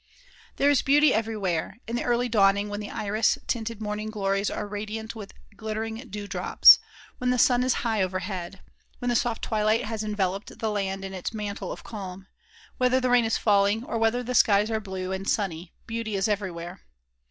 There 0.55 0.71
is 0.71 0.81
beauty 0.81 1.13
everywhere 1.13 1.77
in 1.85 1.95
the 1.95 2.03
early 2.03 2.27
dawning 2.27 2.69
when 2.69 2.79
the 2.79 2.89
iris 2.89 3.37
tinted 3.45 3.79
morning 3.83 4.09
glories 4.09 4.49
are 4.49 4.65
radiant 4.65 5.13
with 5.15 5.31
glittering 5.55 5.97
dew 6.09 6.25
drops; 6.27 6.79
when 7.19 7.29
the 7.29 7.37
sun 7.37 7.63
is 7.63 7.75
high 7.85 8.01
overhead; 8.01 8.61
when 8.97 9.09
the 9.09 9.15
soft 9.15 9.43
twilight 9.43 9.85
has 9.85 10.03
enveloped 10.03 10.57
the 10.57 10.71
land 10.71 11.05
in 11.05 11.13
its 11.13 11.35
mantle 11.35 11.71
of 11.71 11.83
calm; 11.83 12.25
whether 12.79 12.99
the 12.99 13.11
rain 13.11 13.25
is 13.25 13.37
falling 13.37 13.83
or 13.83 13.99
whether 13.99 14.23
the 14.23 14.33
skies 14.33 14.71
are 14.71 14.79
blue 14.79 15.11
and 15.11 15.29
sunny 15.29 15.71
beauty 15.85 16.15
is 16.15 16.27
everywhere. 16.27 16.81